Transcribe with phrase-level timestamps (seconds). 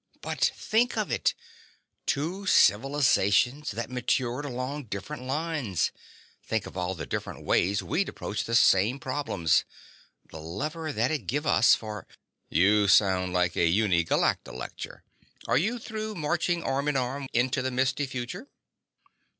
[0.21, 1.35] "But think of it:
[2.07, 5.91] Two civilizations that matured along different lines!
[6.43, 9.63] Think of all the different ways we'd approach the same problems...
[10.27, 12.07] the lever that'd give us for—"
[12.49, 15.03] "You sound like a Uni Galacta lecture!
[15.47, 18.47] Are you through marching arm in arm into the misty future?"